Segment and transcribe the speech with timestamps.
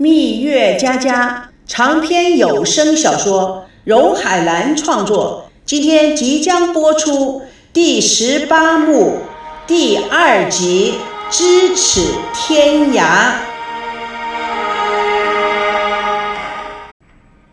[0.00, 9.18] 蜜月佳佳长篇有声小说，荣海兰创作，今天即将播出第十八幕
[9.66, 10.94] 第二集
[11.32, 13.02] 《咫尺天涯》。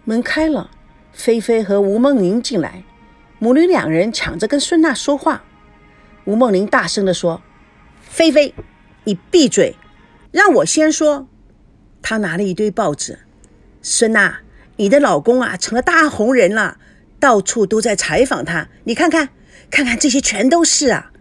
[0.04, 0.70] 门开了，
[1.12, 2.84] 菲菲和吴梦玲进来，
[3.40, 5.42] 母女两人抢着跟孙娜说话。
[6.26, 7.42] 吴梦玲大声地说
[8.08, 8.54] ：“菲菲，
[9.06, 9.76] 你闭嘴，
[10.32, 11.26] 让我先说。”
[12.08, 13.18] 她拿了一堆报纸。
[13.82, 14.42] 孙娜，
[14.76, 16.78] 你的老公啊，成了大红人了，
[17.20, 18.70] 到处都在采访他。
[18.84, 19.30] 你看看，
[19.72, 21.12] 看看这些全都是啊。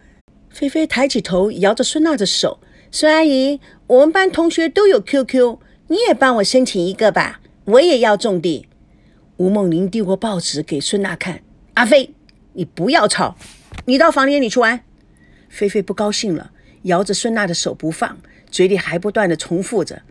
[0.50, 2.60] 菲菲抬起头，摇着孙娜的手
[2.92, 5.56] ：“孙阿姨，我们班同学都有 QQ，
[5.88, 8.68] 你也帮我申请一个吧，我也要种地。”
[9.38, 11.40] 吴梦玲递过报纸给孙娜看
[11.72, 12.12] ：“阿飞，
[12.52, 13.38] 你不要吵，
[13.86, 14.80] 你到房间里去玩。”
[15.48, 16.50] 菲菲不高兴了，
[16.82, 18.18] 摇着孙娜的手不放，
[18.50, 20.02] 嘴里还不断的重复着。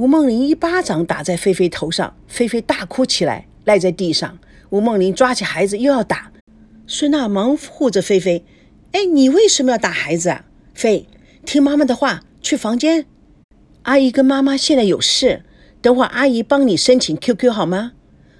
[0.00, 4.38] 吴梦玲一巴掌打在菲菲头上，菲菲大哭起来，赖在地上。
[4.70, 6.32] 吴梦玲抓起孩子又要打，
[6.86, 8.42] 孙娜忙护着菲菲
[8.92, 10.46] ：“哎，你为什么要打孩子啊？
[10.72, 11.06] 菲，
[11.44, 13.04] 听妈妈的话，去房间。
[13.82, 15.42] 阿姨跟妈妈现在有事，
[15.82, 17.92] 等会阿姨帮你申请 QQ 好吗？”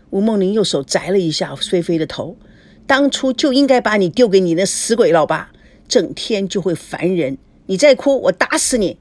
[0.09, 2.39] 吴梦玲用手摘了一下菲菲的头，
[2.87, 5.53] 当初就应该把你丢给你那死鬼老爸，
[5.87, 7.37] 整天就会烦人。
[7.67, 8.97] 你再哭，我打死你！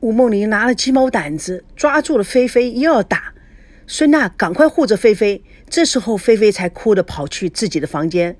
[0.00, 3.34] 吴梦玲拿了鸡毛掸子，抓住了菲菲，又要打。
[3.86, 5.44] 孙娜赶快护着菲菲。
[5.68, 8.36] 这时候，菲菲才哭着跑去自己的房间，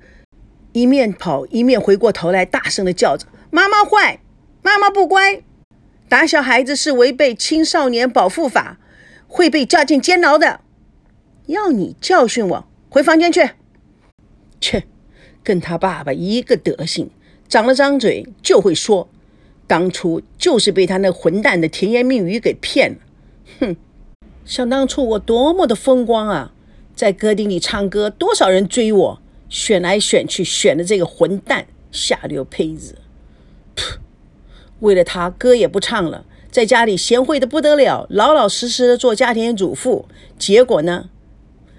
[0.73, 4.19] 一面跑一面回过头来，大声的叫着：“妈妈坏，
[4.63, 5.43] 妈妈不乖，
[6.09, 8.79] 打小孩子是违背青少年保护法，
[9.27, 10.61] 会被抓进监牢的。”
[11.45, 13.51] 要你教训我，回房间去。
[14.59, 14.85] 切，
[15.43, 17.11] 跟他爸爸一个德行，
[17.47, 19.10] 长了张嘴就会说。
[19.71, 22.97] 当初就是被他那混蛋的甜言蜜语给骗了。
[23.61, 23.77] 哼，
[24.43, 26.51] 想当初我多么的风光啊，
[26.93, 32.97] 在歌厅里唱歌，多少人追我，选来选去选的这个混蛋下流胚子。
[33.73, 33.95] 噗，
[34.81, 40.05] 为了他，歌也不唱了，在家里贤惠的不得了，老老实实的做家庭主妇。
[40.37, 41.09] 结果呢？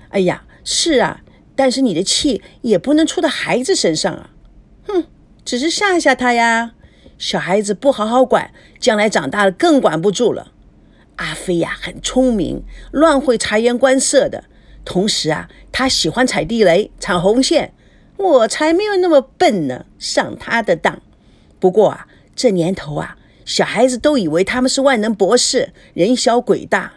[0.08, 1.20] 哎呀，是啊，
[1.54, 4.30] 但是你的气也不能出到孩子身上啊！
[4.84, 5.04] 哼，
[5.44, 6.72] 只是吓吓他呀。
[7.22, 8.50] 小孩子不好好管，
[8.80, 10.50] 将来长大了更管不住了。
[11.18, 14.46] 阿飞呀，很聪明，乱会察言观色的。
[14.84, 17.74] 同时啊，他喜欢踩地雷、踩红线，
[18.16, 21.00] 我才没有那么笨呢，上他的当。
[21.60, 26.94] 不过啊，这年头啊，小孩子都以为他们是万能博士，人小鬼大。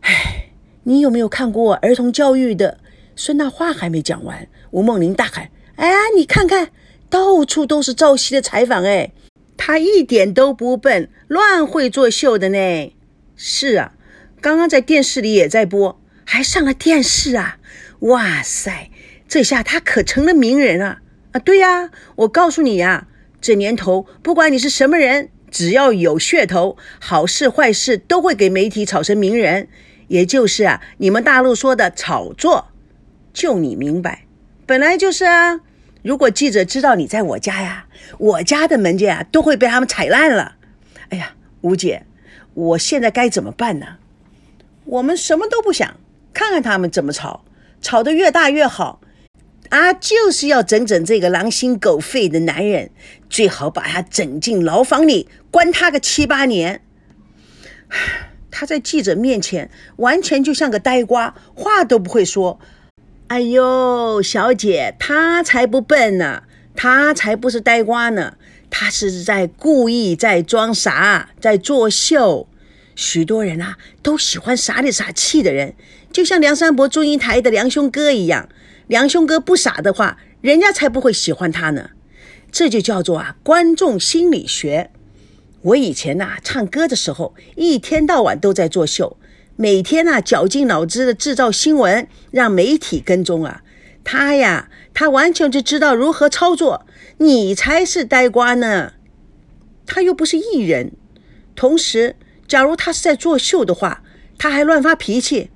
[0.00, 0.38] 唉。
[0.84, 2.78] 你有没有看过儿童教育的？
[3.14, 6.70] 孙娜话还没讲完，吴梦玲大喊：“哎，你看看，
[7.12, 9.12] 到处都是赵熙的采访，哎，
[9.58, 12.96] 他一点都不笨，乱会作秀的呢。
[13.36, 13.92] 是啊，
[14.40, 17.58] 刚刚在电视里也在播，还上了电视啊！
[17.98, 18.90] 哇塞，
[19.28, 21.02] 这下他可成了名人啊！
[21.32, 23.06] 啊，对呀，我告诉你呀，
[23.42, 29.68] 这年头不管你是什么人，只要有噱头，好事坏事都会给媒体炒成名人。”
[30.08, 32.68] 也就是啊，你们大陆说的炒作，
[33.34, 34.24] 就你明白，
[34.64, 35.60] 本来就是啊。
[36.02, 37.86] 如果记者知道你在我家呀，
[38.18, 40.56] 我家的门禁啊都会被他们踩烂了。
[41.10, 42.04] 哎呀，吴姐，
[42.54, 43.98] 我现在该怎么办呢？
[44.84, 45.96] 我们什么都不想，
[46.32, 47.44] 看看他们怎么吵，
[47.80, 49.00] 吵得越大越好
[49.68, 49.92] 啊！
[49.92, 52.90] 就是要整整这个狼心狗肺的男人，
[53.30, 56.82] 最好把他整进牢房里，关他个七八年。
[58.50, 62.58] 他在记者面前完全就像个呆瓜，话都不会说。
[63.32, 66.42] 哎呦，小姐，他才不笨呢，
[66.76, 68.34] 他才不是呆瓜呢，
[68.68, 72.46] 他是在故意在装傻，在作秀。
[72.94, 75.74] 许多人啊都喜欢傻里傻气的人，
[76.12, 78.50] 就像梁山伯祝英台的梁兄哥一样。
[78.86, 81.88] 梁兄哥不傻的话，人家才不会喜欢他呢。
[82.50, 84.90] 这就叫做啊观众心理学。
[85.62, 89.16] 我以前呐唱歌的时候，一天到晚都在作秀，
[89.56, 93.62] 每天呐绞尽脑汁的制造新闻，让媒体跟踪啊。
[94.04, 96.86] 他呀，他完全就知道如何操作，
[97.18, 98.94] 你才是呆瓜呢。
[99.86, 100.92] 他又不是艺人，
[101.54, 102.16] 同时，
[102.48, 104.02] 假如他是在作秀的话，
[104.38, 105.50] 他还乱发脾气，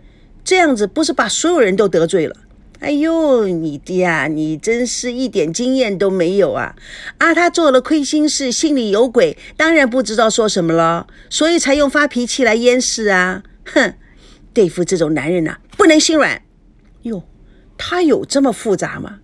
[0.44, 2.36] 这样子不是把所有人都得罪了？
[2.80, 6.76] 哎呦，你的呀，你真是一点经验都没有啊！
[7.16, 13.42] 啊，他做了亏心事，心里有鬼，当然不知道说什么了，所以才用发脾气来掩饰啊！
[13.66, 13.94] 哼，
[14.54, 16.42] 对付这种男人呐，不能心软。
[17.02, 17.24] 哟，
[17.76, 19.20] 他有这么复杂吗？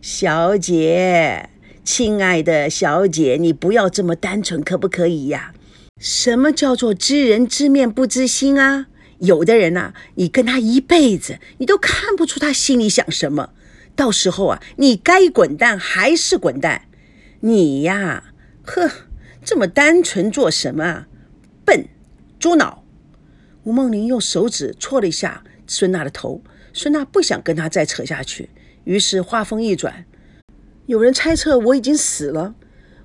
[0.00, 1.50] 小姐，
[1.84, 5.52] 亲爱的小姐，你不要这么单纯，可不可以呀？
[5.98, 8.86] 什么叫做知人知面不知心啊？
[9.20, 13.50] 有的人呐、你跟他一辈子，你都看不出他心里想什么。
[13.94, 16.82] 到时候啊，你该滚蛋还是滚蛋。
[17.40, 18.24] 你呀，
[18.62, 18.90] 呵，
[19.42, 21.06] 这么单纯做什么啊？
[21.64, 21.88] 笨，
[22.38, 22.84] 猪脑。
[23.66, 26.40] 吴梦玲用手指戳了一下孙娜的头，
[26.72, 28.48] 孙娜不想跟他再扯下去，
[28.84, 30.04] 于是话锋一转
[30.86, 32.54] ：“有人猜测我已经死了，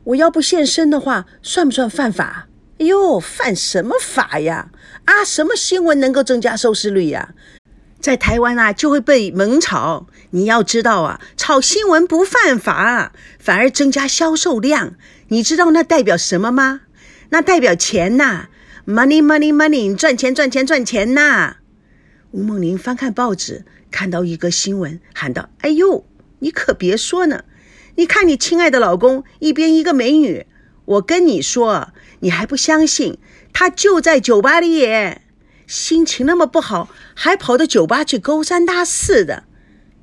[0.04, 2.48] 我要不现身的话，算不算犯法？”
[2.78, 4.70] 哎呦，犯什么法呀？
[5.06, 7.34] 啊，什么新闻能够增加收视率呀？
[8.00, 10.06] 在台湾啊，就会被猛炒。
[10.30, 14.94] 你要知道啊，炒新闻不犯法，反而增加销售量。
[15.30, 16.82] 你知道那代表什么吗？
[17.30, 18.50] 那代表钱呐
[18.86, 21.58] ，money money money，赚钱赚钱赚钱呐。
[22.32, 26.06] 吴梦玲翻看报纸，看到一个新闻，喊道：“哎呦，
[26.40, 27.44] 你可别说呢！
[27.96, 30.46] 你看你亲爱的老公一边一个美女，
[30.86, 31.90] 我跟你说，
[32.22, 33.18] 你还不相信，
[33.52, 35.22] 他就在酒吧里耶。”
[35.68, 39.44] 心情那么不好，还跑到酒吧去勾三搭四的，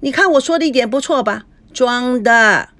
[0.00, 1.44] 你看我说的一点不错吧？
[1.74, 2.70] 装的，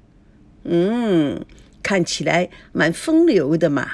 [0.63, 1.45] 嗯，
[1.83, 3.87] 看起来蛮风流的嘛。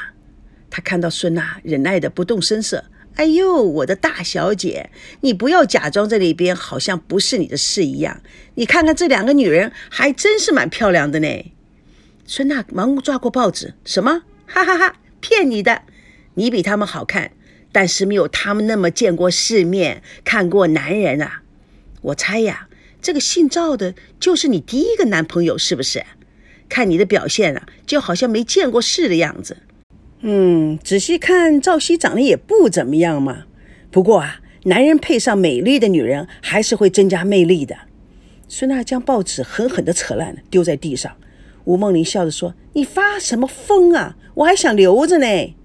[0.76, 2.84] 他看到孙娜忍耐的不动声色，
[3.16, 4.90] 哎呦，我的大小姐，
[5.22, 8.20] 你不要假装在那边好像不是你的事一样。
[8.56, 11.54] 你看看这两个女人，还真是蛮漂亮的呢。
[12.26, 14.24] 孙娜忙抓过报纸，什么？
[14.46, 15.84] 哈哈哈，骗你的，
[16.34, 17.32] 你比他们好看。
[17.72, 21.44] 但是没有他们那么见过世面，看过男人啊！
[22.02, 22.68] 我猜呀，
[23.02, 26.04] 这个姓赵的就是你第一个男朋友，是不是？
[26.68, 29.56] 看你的表现啊，就好像没见过世的样子。
[30.28, 33.44] 嗯，仔细看，赵熙长得也不怎么样嘛。
[33.92, 37.78] 不过啊，男人配上美丽的女人，还是会增加魅力的。
[38.48, 41.16] 孙娜将报纸狠狠地扯烂了，丢在地上。
[41.66, 44.18] 吴梦玲笑着说：“你发什么疯啊？
[44.34, 45.56] 我还想留着呢。”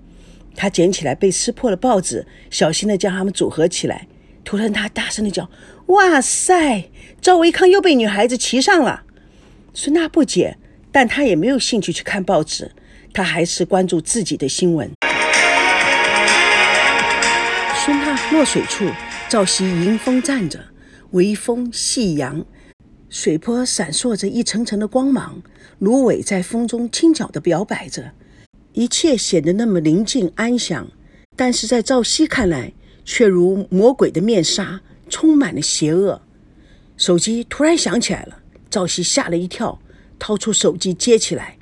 [0.54, 4.08] 他捡起来被撕破的报纸，小心地将它们组合起来。
[4.44, 5.48] 突然，他大声地叫
[5.88, 6.90] ：“哇塞！
[7.22, 9.04] 赵维康又被女孩子骑上了！”
[9.72, 10.58] 孙娜不解，
[10.92, 12.72] 但她也没有兴趣去看报纸，
[13.12, 14.90] 他还是关注自己的新闻。
[17.84, 18.88] 孙娜落水处，
[19.28, 20.60] 赵熙迎风站着，
[21.12, 22.44] 微风细扬，
[23.08, 25.42] 水波闪烁着一层层的光芒，
[25.78, 28.12] 芦苇在风中轻巧地摇摆着。
[28.72, 30.86] 一切显得那么宁静安详，
[31.34, 32.72] 但是在赵熙看来，
[33.04, 36.22] 却如魔鬼的面纱，充满了邪恶。
[36.96, 39.80] 手机突然响起来了，赵熙吓了一跳，
[40.18, 41.56] 掏出手机接起来。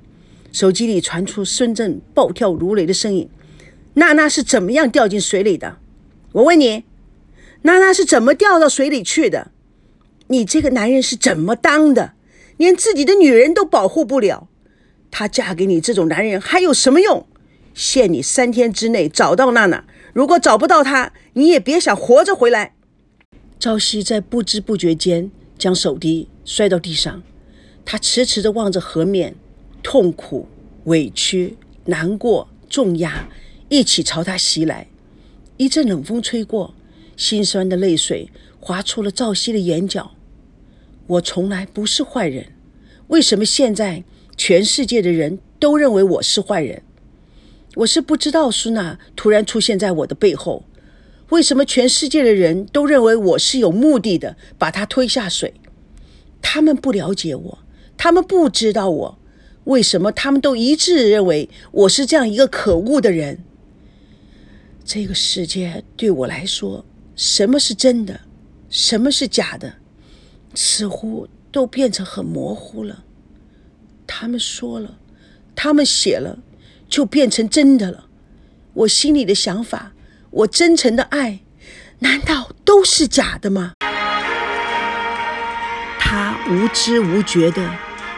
[0.58, 3.28] 手机里传出孙正暴跳如雷的声音
[3.94, 5.78] ：“娜娜是怎么样掉进水里的？
[6.32, 6.82] 我问你，
[7.62, 9.52] 娜娜是怎么掉到水里去的？
[10.26, 12.14] 你这个男人是怎么当的？
[12.56, 14.48] 连自己的女人都保护不了。”
[15.12, 17.24] 她嫁给你这种男人还有什么用？
[17.72, 22.74] 限你三天之内找到娜娜，如果找不到她，你也别想活着回来。
[23.60, 27.22] 朝夕在不知不觉间将手机摔到地上，
[27.84, 29.36] 他迟迟地望着河面，
[29.82, 30.46] 痛苦、
[30.84, 33.28] 委屈、难过、重压
[33.68, 34.88] 一起朝他袭来。
[35.56, 36.74] 一阵冷风吹过，
[37.16, 38.30] 心酸的泪水
[38.60, 40.12] 划出了赵熙的眼角。
[41.06, 42.52] 我从来不是坏人，
[43.08, 44.04] 为什么现在？
[44.36, 46.84] 全世界的人都认为我是坏人，
[47.74, 50.62] 我是不知道苏娜突然出现在我的背后，
[51.30, 55.54] 为什么全世界的人都认为我是有目的的把她推下水？
[56.40, 57.58] 他们不了解我，
[57.96, 59.17] 他们不知道我，
[59.68, 63.44] 为什么他们都一致认为我是这样一个可恶的人？
[64.82, 68.22] 这个世界对我来说，什么是真的，
[68.70, 69.74] 什么是假的，
[70.54, 73.04] 似乎都变成很模糊了。
[74.06, 74.98] 他们说了，
[75.54, 76.38] 他们写了，
[76.88, 78.06] 就变成真的了。
[78.72, 79.92] 我心里的想法，
[80.30, 81.40] 我真诚的爱，
[81.98, 83.74] 难道都是假的吗？
[86.00, 87.70] 他无知无觉的，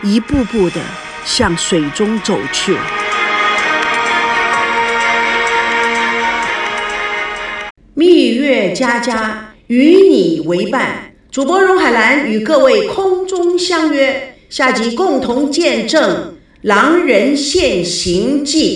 [0.05, 0.81] 一步步的
[1.25, 2.77] 向水中走去。
[7.95, 14.37] 蜜月佳佳与你为伴，主播荣海兰与各位空中相约。
[14.49, 18.69] 下集共同见证狼人现形记。